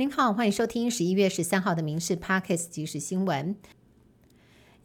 [0.00, 3.56] 您好，欢迎收听十一月十三号的《民事 Parkes 即时新闻》。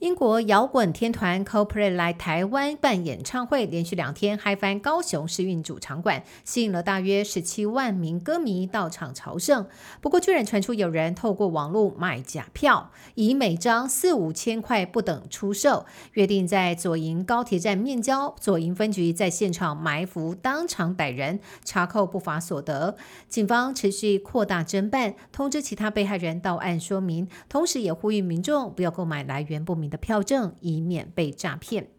[0.03, 9.65] 英国摇滚天团 CoPlay 来台湾办演唱会，连续两天嗨翻高雄市运主场馆，吸引了大约十七万名歌迷到场朝圣。
[10.01, 15.85] 不过，居然传出有人透过网络卖假票，以每张四五千块不等出售，
[16.15, 18.35] 约定在左营高铁站面交。
[18.37, 22.97] 左营分局在现场埋伏，当场逮人，查扣不法所得。
[23.29, 29.92] 警方持续扩大侦办，通知其他被害人到案说明，同时也呼吁民众不要购买来源不明。
[29.93, 31.89] 的票证，以免被诈骗。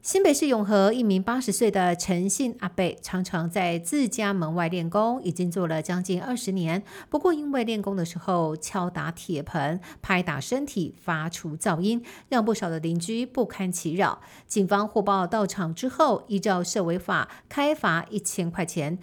[0.00, 6.82] 新北市永和一名八十岁的陈姓阿伯，常常在自家门外练功，已经做了将近二十年。
[7.08, 14.20] 不过，因为练功的时候敲打铁盆、拍打身体，发出噪音，让不少的邻居不堪其扰。
[14.48, 18.98] 警方获报到场之后，依照社违法开罚一千块钱。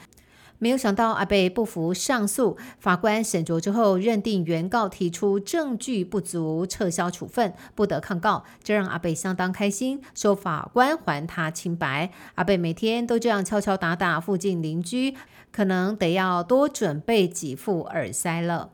[0.59, 8.43] 没有想到阿贝不服上诉，法官审酌之后认定原告提出证据不足，撤销处分，不得抗告。
[8.61, 12.11] 这让阿贝相当开心，说法官还他清白。
[12.35, 15.15] 阿贝每天都这样敲敲打打附近邻居，
[15.51, 18.71] 可能得要多准备几副耳塞了。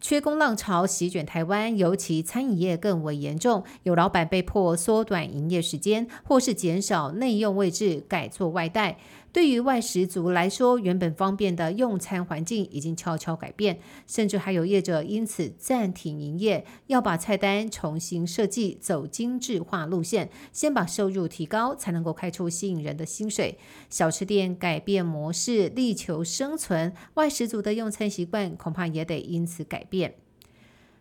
[0.00, 3.64] 缺工浪潮席卷台湾，尤其餐饮业更为严重。
[3.82, 8.98] 有老板被迫缩短营业时间，或是减少内用位置，改做外带。
[9.32, 23.58] 对于外食族来说，原本方便的用餐环境已经悄悄改变，甚至还有业者因此暂停营业，要把菜单重新设计，走精致化路线，先把收入提高，才能够开出吸引人的薪水。
[23.90, 30.14] 小吃店改变模式，力求生存，外食族的用餐习惯恐怕也得因此改变。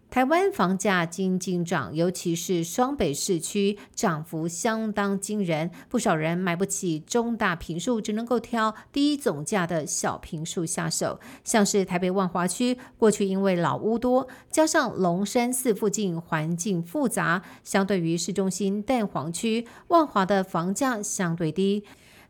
[0.10, 11.20] 台湾房价惊惊涨，尤其是双北市区涨幅相当惊人，不少人买不起中大平数，只能够挑低总价的小平数下手。
[11.44, 21.84] 像是台北万华区，过去因为老屋多，加上龙山寺附近环境复杂，相对于市中心蛋黄区，万华的房价相对低。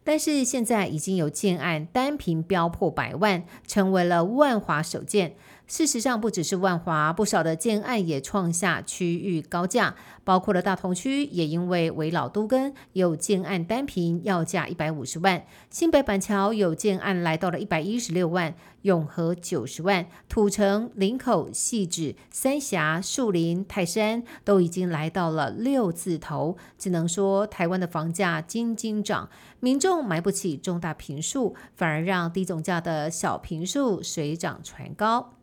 [0.03, 5.35] 但是现在已经有建案单平标破百万，成为了万华首建。
[5.67, 26.55] 事实上，不只是万华，不少的建案也创下区域高价，包括了大同区，也因为为老都根，有建案单平要价一百五十万；新北板桥有建案来到了一百一十六万，永和九十万，土城、林口、细致、三峡、树林、泰山都已经来到了六字头。
[26.77, 29.29] 只能说，台湾的房价斤斤涨，
[29.59, 35.33] 民众买不起中大平数，反而让低总价的小平数水涨船高。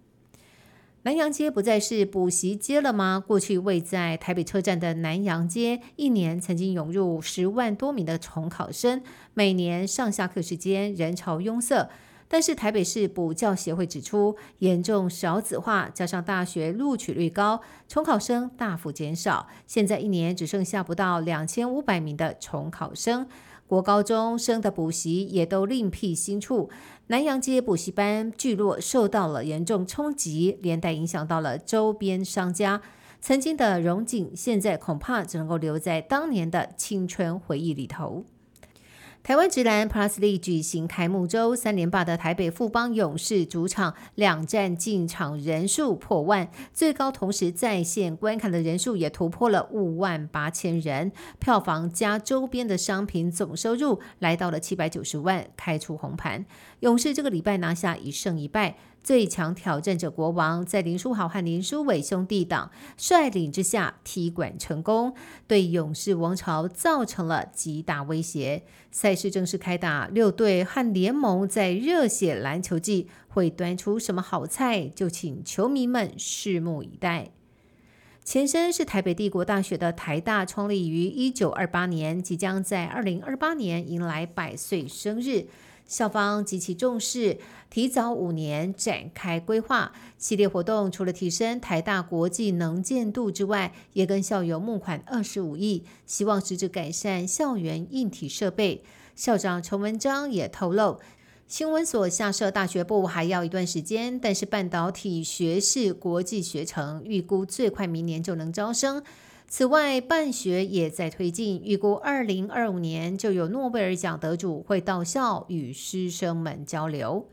[1.05, 3.23] 南洋街不再是补习街了吗？
[3.27, 9.03] 过去位在台北车站的南洋街，一年曾经涌入十万多名的重考生，
[9.35, 11.91] 每年上下课时间人潮拥塞。
[12.27, 23.29] 但是台北市补教协会指出，严重少子化，加上大学录取率高，重考生大幅减少，现在一年只剩下不到两千五百名的重考生。
[23.75, 26.71] 国高中生的补习也都另辟新处，
[27.09, 32.81] 南洋街补习班聚落受到了严重冲击，连带影响到了周边商家。
[33.21, 38.25] 曾经的荣景，现在恐怕只能够留在当年的青春回忆里头。
[39.25, 56.45] 台湾直男 Plus l e 举行开幕周，三连霸的台北富邦勇士主场两战进场人数破万，最高同时在线观看的人数也突破了五万八千人，票房加周边的商品总收入来到了七百九十万，开出红盘。
[56.81, 58.77] 勇士这个礼拜拿下一胜一败。
[59.05, 65.15] 最强挑战者国王在林书豪和林书伟兄弟党率领之下踢馆成功，
[65.47, 68.63] 对勇士王朝造成了极大威胁。
[68.91, 77.31] 赛事正式开打，六队和联盟在热血篮球季会端出什么好菜，就请球迷们拭目以待。
[78.25, 85.47] 前身是台北帝国大学的台大，创立于一九二八年，即将在二零二八年迎来百岁生日。
[85.87, 90.91] 校方极其重视，提早五年展开规划系列活动。
[90.91, 98.83] 除了提升台大国际能见度之外，也跟校友募款二十五亿，希望实质改善校园硬体设备。
[99.15, 100.99] 校长陈文章也透露，
[101.47, 109.03] 新闻所下设大学部还要一段时间，但是半导体学士国际学程预估最快明年就能招生。
[109.47, 117.29] 此外，办学也在推进，预估二零二五年就有诺贝尔奖得主会到校与师生们交流。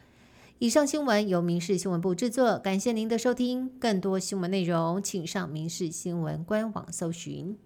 [0.59, 3.67] 以上新闻由民事新闻部制作，感谢您的收听。
[3.79, 7.57] 更多新闻内容，请上民事新闻官网搜寻。